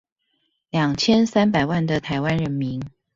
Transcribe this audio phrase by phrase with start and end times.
[0.71, 2.81] 兩千三百萬的臺灣人民